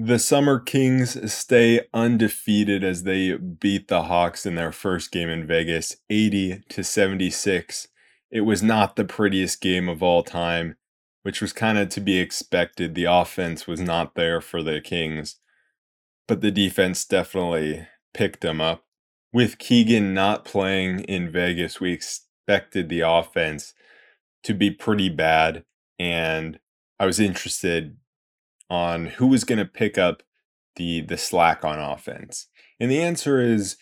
[0.00, 5.44] The Summer Kings stay undefeated as they beat the Hawks in their first game in
[5.44, 7.88] Vegas 80 to 76.
[8.30, 10.76] It was not the prettiest game of all time,
[11.24, 12.94] which was kind of to be expected.
[12.94, 15.40] The offense was not there for the Kings,
[16.28, 18.84] but the defense definitely picked them up.
[19.32, 23.74] With Keegan not playing in Vegas, we expected the offense
[24.44, 25.64] to be pretty bad,
[25.98, 26.60] and
[27.00, 27.96] I was interested
[28.70, 30.22] on who was going to pick up
[30.76, 32.48] the the slack on offense.
[32.80, 33.76] And the answer is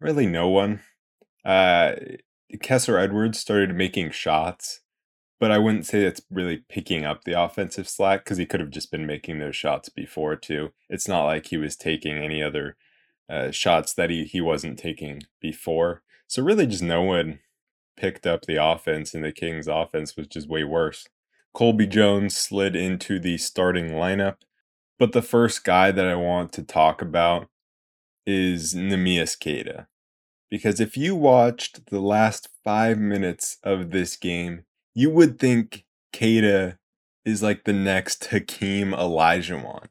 [0.00, 0.80] really no one.
[1.44, 1.94] Uh,
[2.62, 4.80] Kessler Edwards started making shots,
[5.40, 8.70] but I wouldn't say it's really picking up the offensive slack because he could have
[8.70, 10.72] just been making those shots before too.
[10.88, 12.76] It's not like he was taking any other
[13.28, 16.02] uh, shots that he he wasn't taking before.
[16.26, 17.40] So really, just no one
[17.96, 21.08] picked up the offense, and the Kings' offense was just way worse.
[21.54, 24.38] Colby Jones slid into the starting lineup.
[24.98, 27.48] But the first guy that I want to talk about
[28.26, 29.86] is Neemias Queta.
[30.50, 36.78] Because if you watched the last five minutes of this game, you would think Queta
[37.24, 39.86] is like the next Hakeem Olajuwon.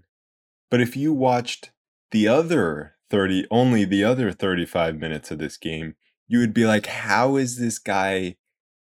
[0.70, 1.72] But if you watched
[2.12, 5.96] the other 30, only the other 35 minutes of this game,
[6.28, 8.38] you would be like, how is this guy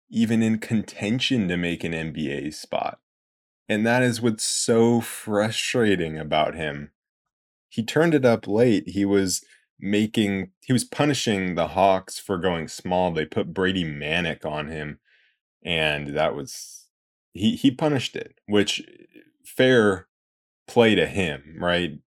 [0.09, 2.99] even in contention to make an NBA spot.
[3.67, 6.91] And that is what's so frustrating about him.
[7.67, 8.89] He turned it up late.
[8.89, 9.43] He was
[9.79, 13.11] making, he was punishing the Hawks for going small.
[13.11, 14.99] They put Brady Manek on him,
[15.63, 16.87] and that was,
[17.33, 18.83] he, he punished it, which
[19.43, 20.07] fair
[20.67, 21.99] play to him, right?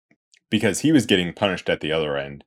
[0.51, 2.45] Because he was getting punished at the other end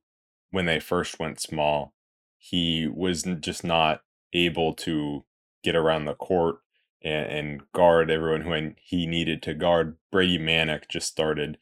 [0.51, 1.93] when they first went small.
[2.37, 4.01] He was just not
[4.33, 5.25] able to
[5.63, 6.57] get around the court
[7.01, 9.97] and, and guard everyone who he needed to guard.
[10.11, 11.57] Brady Manek just started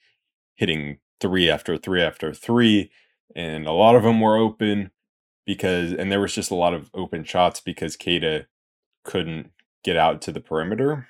[0.55, 2.91] hitting three after three after three,
[3.35, 4.91] and a lot of them were open
[5.45, 8.47] because, and there was just a lot of open shots because Queta
[9.03, 9.51] couldn't
[9.83, 11.07] get out to the perimeter.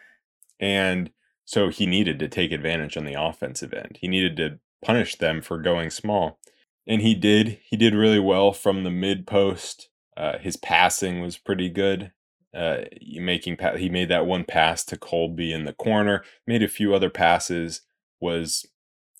[0.59, 1.11] And
[1.45, 3.97] so he needed to take advantage on the offensive end.
[3.99, 6.39] He needed to punish them for going small.
[6.85, 7.59] And he did.
[7.63, 9.89] He did really well from the mid post.
[10.15, 12.11] Uh, his passing was pretty good.
[12.55, 16.95] Uh, making he made that one pass to Colby in the corner, made a few
[16.95, 17.81] other passes,
[18.19, 18.65] was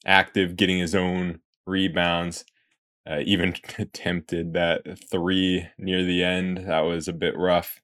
[0.06, 2.46] active, getting his own rebounds.
[3.10, 6.66] Uh, even attempted that three near the end.
[6.68, 7.82] That was a bit rough,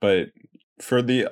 [0.00, 0.28] but
[0.80, 1.28] for the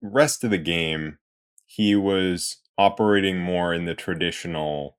[0.00, 1.18] rest of the game,
[1.66, 4.96] he was operating more in the traditional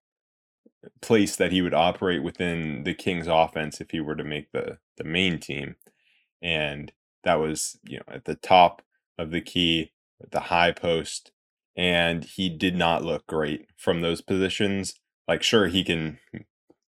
[1.01, 4.79] place that he would operate within the Kings offense if he were to make the
[4.97, 5.75] the main team.
[6.41, 6.91] And
[7.23, 8.81] that was you know at the top
[9.17, 9.91] of the key,
[10.31, 11.31] the high post,
[11.75, 14.95] and he did not look great from those positions.
[15.27, 16.19] Like, sure, he can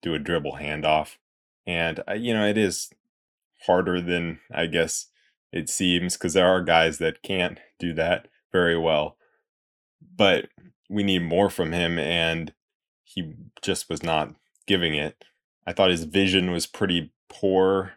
[0.01, 1.17] do a dribble handoff,
[1.65, 2.89] and uh, you know it is
[3.65, 5.07] harder than I guess
[5.51, 9.17] it seems because there are guys that can't do that very well.
[10.17, 10.49] But
[10.89, 12.53] we need more from him, and
[13.03, 14.35] he just was not
[14.67, 15.23] giving it.
[15.65, 17.93] I thought his vision was pretty poor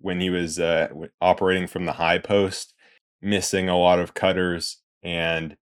[0.00, 0.88] when he was uh,
[1.20, 2.74] operating from the high post,
[3.20, 5.56] missing a lot of cutters, and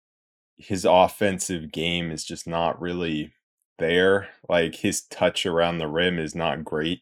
[0.55, 3.33] his offensive game is just not really
[3.79, 4.29] there.
[4.47, 7.01] Like his touch around the rim is not great.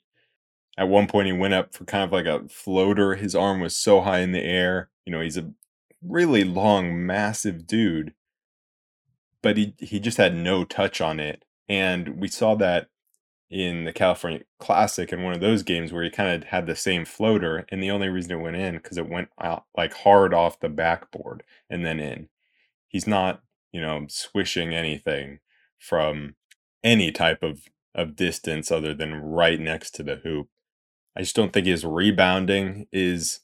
[0.78, 3.16] At one point, he went up for kind of like a floater.
[3.16, 4.90] His arm was so high in the air.
[5.06, 5.52] You know, he's a
[6.02, 8.14] really long, massive dude,
[9.44, 11.44] but he he just had no touch on it.
[11.68, 12.88] And we saw that
[13.52, 16.76] in the California Classic in one of those games where he kind of had the
[16.76, 20.34] same floater, and the only reason it went in because it went out like hard
[20.34, 22.30] off the backboard and then in.
[22.88, 25.40] He's not, you know, swishing anything
[25.80, 26.36] from
[26.84, 30.48] any type of of distance other than right next to the hoop.
[31.16, 33.42] I just don't think his rebounding is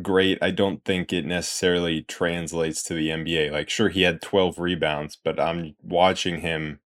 [0.00, 0.38] great.
[0.42, 3.50] I don't think it necessarily translates to the NBA.
[3.52, 6.80] Like, sure, he had 12 rebounds, but I'm watching him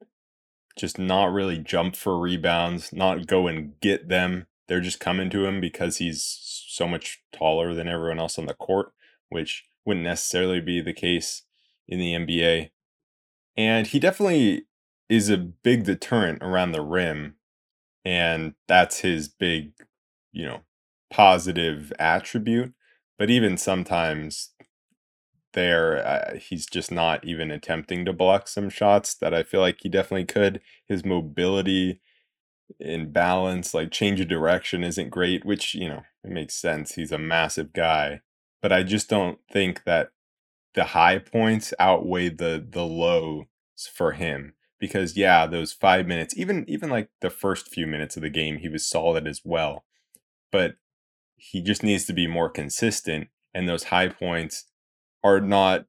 [0.76, 4.46] just not really jump for rebounds, not go and get them.
[4.66, 6.22] They're just coming to him because he's
[6.68, 8.92] so much taller than everyone else on the court,
[9.28, 11.42] which wouldn't necessarily be the case
[11.86, 12.70] in the NBA.
[13.56, 14.66] And he definitely
[15.08, 17.36] is a big deterrent around the rim.
[18.04, 19.72] And that's his big,
[20.32, 20.62] you know,
[21.10, 22.72] positive attribute.
[23.18, 24.50] But even sometimes
[25.54, 26.06] there.
[26.06, 29.88] Uh, he's just not even attempting to block some shots that I feel like he
[29.88, 30.60] definitely could.
[30.86, 32.00] His mobility
[32.80, 36.94] and balance, like change of direction, isn't great, which, you know, it makes sense.
[36.94, 38.20] He's a massive guy.
[38.62, 40.10] But I just don't think that
[40.74, 43.46] the high points outweigh the the lows
[43.92, 48.22] for him because yeah, those 5 minutes, even even like the first few minutes of
[48.22, 49.84] the game, he was solid as well.
[50.50, 50.76] But
[51.36, 54.64] he just needs to be more consistent and those high points
[55.24, 55.86] are not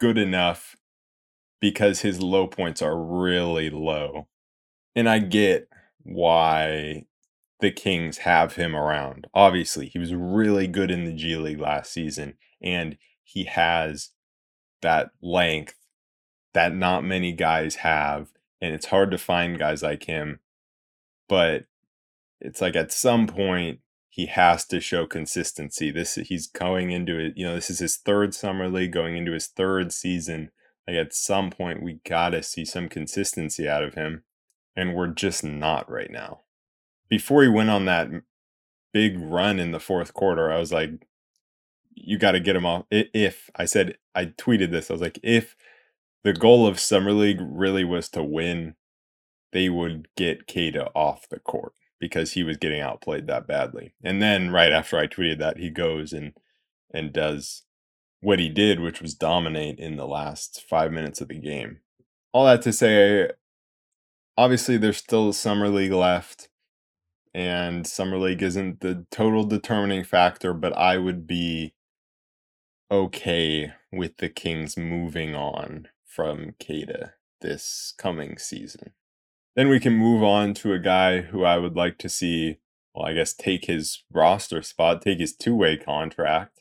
[0.00, 0.74] good enough
[1.60, 4.26] because his low points are really low.
[4.96, 5.68] And I get
[6.02, 7.04] why
[7.60, 9.26] the Kings have him around.
[9.34, 14.10] Obviously, he was really good in the G League last season, and he has
[14.80, 15.74] that length
[16.54, 18.32] that not many guys have.
[18.62, 20.40] And it's hard to find guys like him.
[21.28, 21.66] But
[22.40, 23.80] it's like at some point,
[24.10, 25.90] he has to show consistency.
[25.90, 29.32] This he's going into it, you know, this is his third summer league, going into
[29.32, 30.50] his third season.
[30.86, 34.24] Like at some point, we gotta see some consistency out of him,
[34.76, 36.42] and we're just not right now
[37.10, 38.08] before he went on that
[38.92, 41.06] big run in the fourth quarter, I was like,
[41.92, 42.86] you got to get him off.
[42.90, 45.56] If I said, I tweeted this, I was like, if
[46.22, 48.76] the goal of Summer League really was to win,
[49.52, 53.94] they would get Queta off the court because he was getting outplayed that badly.
[54.02, 56.32] And then right after I tweeted that, he goes and
[56.92, 57.62] and does
[58.20, 61.80] what he did, which was dominate in the last five minutes of the game.
[62.32, 63.30] All that to say,
[64.36, 66.48] obviously there's still summer league left
[67.32, 71.74] and summer league isn't the total determining factor, but I would be
[72.90, 78.92] okay with the Kings moving on from Queta this coming season.
[79.56, 82.58] Then we can move on to a guy who I would like to see,
[82.94, 86.60] well, I guess, take his roster spot, take his two way contract.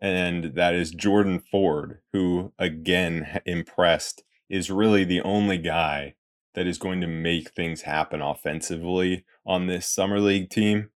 [0.00, 6.14] And that is Jordan Ford, who again impressed, is really the only guy
[6.54, 10.90] that is going to make things happen offensively on this summer league team.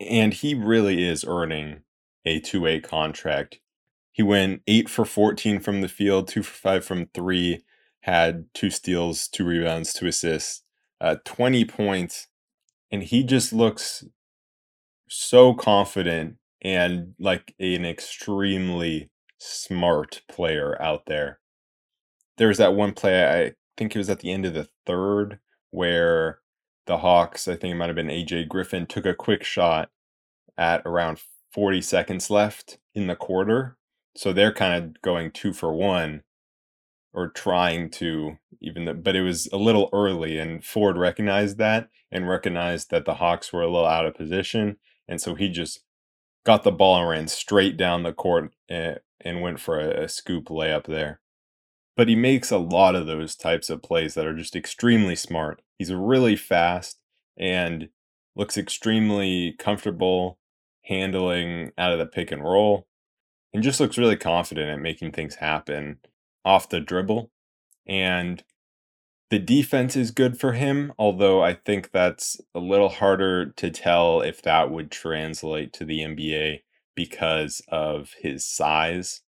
[0.00, 1.82] And he really is earning
[2.24, 3.58] a two way contract.
[4.12, 7.64] He went eight for 14 from the field, two for five from three,
[8.02, 10.62] had two steals, two rebounds, two assists,
[11.00, 12.28] uh, 20 points.
[12.90, 14.04] And he just looks
[15.08, 21.40] so confident and like an extremely smart player out there.
[22.38, 25.38] There was that one play, I think it was at the end of the third,
[25.70, 26.40] where
[26.86, 29.90] the Hawks, I think it might have been AJ Griffin, took a quick shot
[30.58, 31.20] at around
[31.52, 33.76] 40 seconds left in the quarter.
[34.16, 36.22] So they're kind of going two for one
[37.12, 40.38] or trying to, even though, but it was a little early.
[40.38, 44.76] And Ford recognized that and recognized that the Hawks were a little out of position.
[45.08, 45.80] And so he just
[46.44, 50.04] got the ball and ran straight down the court and, eh, and went for a,
[50.04, 51.20] a scoop layup there
[51.96, 55.60] but he makes a lot of those types of plays that are just extremely smart.
[55.78, 56.98] He's really fast
[57.36, 57.88] and
[58.34, 60.38] looks extremely comfortable
[60.82, 62.86] handling out of the pick and roll
[63.52, 65.98] and just looks really confident at making things happen
[66.44, 67.30] off the dribble.
[67.86, 68.42] And
[69.30, 74.20] the defense is good for him, although I think that's a little harder to tell
[74.20, 76.60] if that would translate to the NBA
[76.94, 79.22] because of his size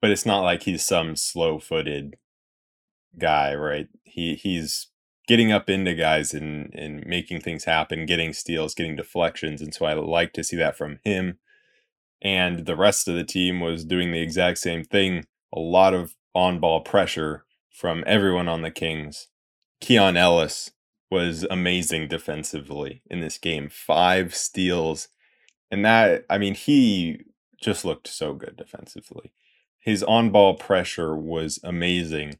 [0.00, 2.16] but it's not like he's some slow-footed
[3.18, 3.88] guy, right?
[4.04, 4.88] He he's
[5.26, 9.86] getting up into guys and and making things happen, getting steals, getting deflections, and so
[9.86, 11.38] I like to see that from him.
[12.22, 15.26] And the rest of the team was doing the exact same thing.
[15.54, 19.28] A lot of on-ball pressure from everyone on the Kings.
[19.80, 20.70] Keon Ellis
[21.10, 23.68] was amazing defensively in this game.
[23.68, 25.08] Five steals.
[25.70, 27.20] And that, I mean, he
[27.60, 29.32] just looked so good defensively
[29.86, 32.38] his on ball pressure was amazing.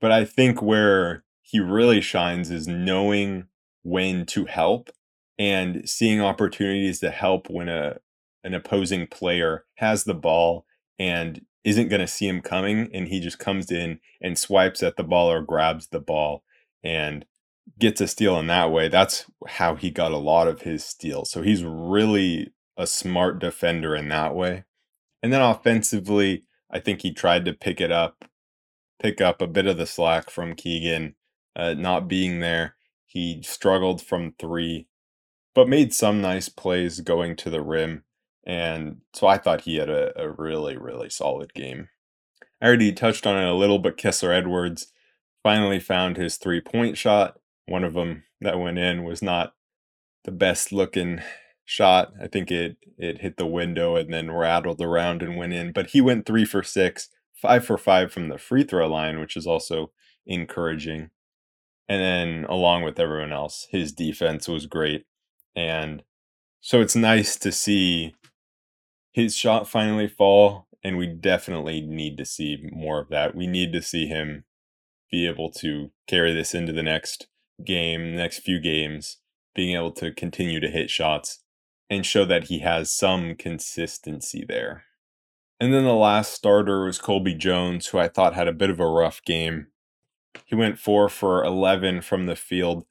[0.00, 3.46] But I think where he really shines is knowing
[3.84, 4.90] when to help
[5.38, 7.98] and seeing opportunities to help when a
[8.44, 10.66] an opposing player has the ball
[10.98, 14.96] and isn't going to see him coming and he just comes in and swipes at
[14.96, 16.42] the ball or grabs the ball
[16.82, 17.26] and
[17.78, 18.88] gets a steal in that way.
[18.88, 21.30] That's how he got a lot of his steals.
[21.30, 24.64] So he's really a smart defender in that way.
[25.22, 28.24] And then offensively, I think he tried to pick it up,
[29.00, 31.16] pick up a bit of the slack from Keegan
[31.56, 32.76] uh, not being there.
[33.04, 34.86] He struggled from three,
[35.54, 38.04] but made some nice plays going to the rim.
[38.48, 41.90] And so I thought he had a, a really, really solid game.
[42.62, 44.90] I already touched on it a little, but Kessler Edwards
[45.42, 47.38] finally found his three point shot.
[47.66, 49.52] One of them that went in was not
[50.24, 51.20] the best looking
[51.66, 52.12] shot.
[52.20, 55.72] I think it it hit the window and then rattled around and went in.
[55.72, 59.36] But he went three for six, five for five from the free throw line, which
[59.36, 59.92] is also
[60.26, 61.10] encouraging.
[61.86, 65.04] And then along with everyone else, his defense was great.
[65.54, 66.02] And
[66.60, 68.14] so it's nice to see
[69.18, 70.68] his shot finally fall.
[70.84, 73.34] And we definitely need to see more of that.
[73.34, 74.44] We need to see him
[75.10, 77.26] be able to carry this into the next
[77.64, 79.16] game, next few games,
[79.56, 81.40] being able to continue to hit shots
[81.90, 84.84] and show that he has some consistency there.
[85.58, 88.78] And then the last starter was Colby Jones, who I thought had a bit of
[88.78, 89.66] a rough game.
[90.44, 92.86] He went four for 11 from the field,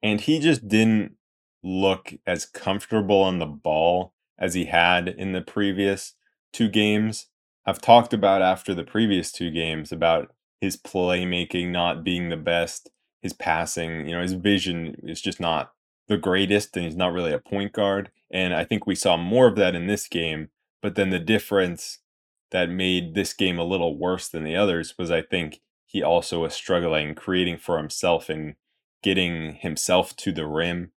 [0.00, 1.16] and he just didn't
[1.64, 6.14] look as comfortable on the ball as he had in the previous
[6.52, 7.26] two games.
[7.64, 12.90] I've talked about after the previous two games about his playmaking not being the best,
[13.20, 15.72] his passing, you know, his vision is just not
[16.08, 18.10] the greatest, and he's not really a point guard.
[18.30, 20.48] And I think we saw more of that in this game.
[20.82, 21.98] But then the difference
[22.50, 26.42] that made this game a little worse than the others was I think he also
[26.42, 28.54] was struggling creating for himself and
[29.02, 30.92] getting himself to the rim.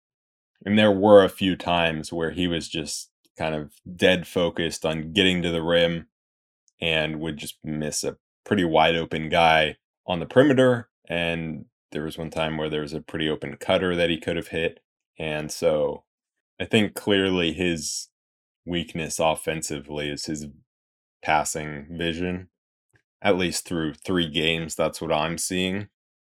[0.65, 5.13] And there were a few times where he was just kind of dead focused on
[5.13, 6.07] getting to the rim
[6.81, 10.89] and would just miss a pretty wide open guy on the perimeter.
[11.07, 14.35] And there was one time where there was a pretty open cutter that he could
[14.35, 14.79] have hit.
[15.17, 16.03] And so
[16.59, 18.09] I think clearly his
[18.65, 20.47] weakness offensively is his
[21.23, 22.49] passing vision.
[23.21, 25.87] At least through three games, that's what I'm seeing.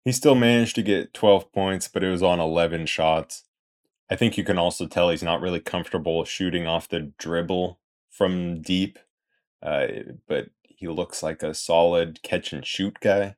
[0.03, 3.43] He still managed to get 12 points, but it was on 11 shots.
[4.11, 8.61] I think you can also tell he's not really comfortable shooting off the dribble from
[8.61, 8.99] deep,
[9.63, 9.87] uh,
[10.27, 13.35] but he looks like a solid catch and shoot guy.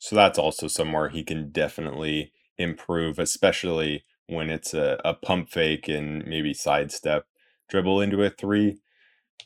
[0.00, 5.86] So that's also somewhere he can definitely improve, especially when it's a, a pump fake
[5.88, 7.26] and maybe sidestep
[7.68, 8.80] dribble into a three,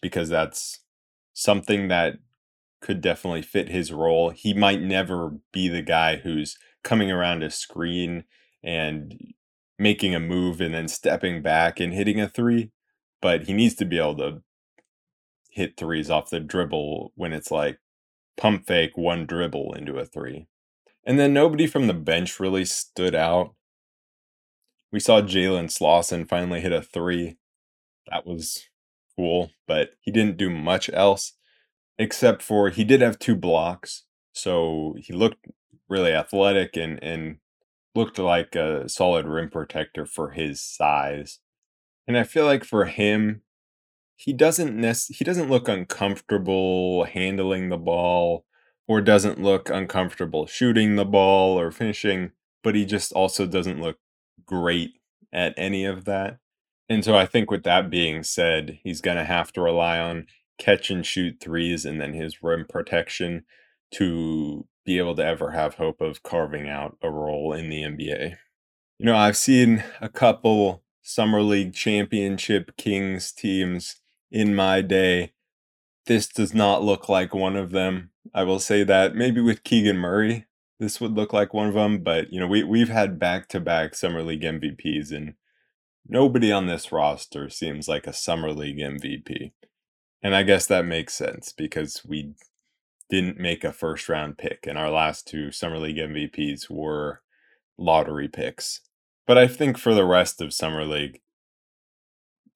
[0.01, 0.81] because that's
[1.35, 2.15] something that
[2.81, 4.31] could definitely fit his role.
[4.31, 8.25] He might never be the guy who's coming around a screen
[8.63, 9.35] and
[9.83, 12.71] making a move and then stepping back and hitting a three,
[13.21, 14.43] but he needs to be able to
[15.51, 17.79] hit threes off the dribble when it's like
[18.37, 20.47] pump fake one dribble into a three.
[21.05, 23.55] And then nobody from the bench really stood out.
[24.93, 27.37] We saw Jalen Slawson finally hit a three.
[28.11, 28.69] That was
[29.17, 31.35] cool, but he didn't do much else
[31.99, 34.05] except for he did have two blocks.
[34.33, 35.47] So he looked
[35.89, 37.37] really athletic and, and
[37.95, 41.41] looked like a solid rim protector for his size.
[42.07, 43.43] And I feel like for him,
[44.17, 48.45] he doesn't nec- he doesn't look uncomfortable handling the ball
[48.89, 52.33] or doesn't look uncomfortable shooting the ball or finishing,
[52.63, 53.99] but he just also doesn't look
[54.45, 54.93] great
[55.33, 56.39] at any of that.
[56.89, 60.27] And so I think with that being said, he's going to have to rely on
[60.59, 63.45] catch and shoot threes and then his rim protection
[63.93, 68.37] to be able to ever have hope of carving out a role in the NBA.
[68.99, 73.97] You know, I've seen a couple Summer League Championship Kings teams
[74.31, 75.33] in my day.
[76.07, 78.11] This does not look like one of them.
[78.35, 80.47] I will say that maybe with Keegan Murray,
[80.79, 84.23] this would look like one of them, but you know, we we've had back-to-back Summer
[84.23, 85.35] League MVPs and
[86.09, 89.53] nobody on this roster seems like a Summer League MVP.
[90.23, 92.35] And I guess that makes sense because we
[93.13, 97.21] didn't make a first round pick, and our last two Summer League MVPs were
[97.77, 98.81] lottery picks.
[99.27, 101.21] But I think for the rest of Summer League,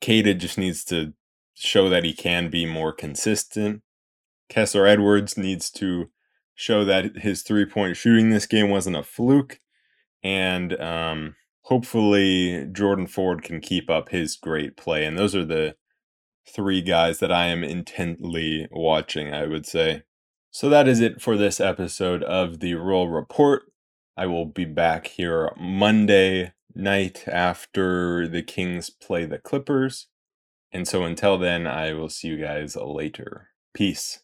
[0.00, 1.12] Queta just needs to
[1.52, 3.82] show that he can be more consistent.
[4.48, 6.08] Kessler Edwards needs to
[6.54, 9.60] show that his three point shooting this game wasn't a fluke.
[10.22, 15.04] And um, hopefully, Jordan Ford can keep up his great play.
[15.04, 15.76] And those are the
[16.48, 20.04] three guys that I am intently watching, I would say.
[20.56, 23.64] So that is it for this episode of the Royal Report.
[24.16, 30.06] I will be back here Monday night after the Kings play the Clippers.
[30.72, 33.48] And so until then, I will see you guys later.
[33.74, 34.20] Peace.